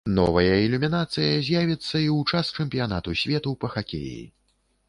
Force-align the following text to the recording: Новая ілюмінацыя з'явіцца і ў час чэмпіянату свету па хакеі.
Новая 0.19 0.53
ілюмінацыя 0.67 1.35
з'явіцца 1.49 1.95
і 2.05 2.09
ў 2.15 2.17
час 2.33 2.45
чэмпіянату 2.63 3.15
свету 3.23 3.55
па 3.63 3.67
хакеі. 3.75 4.19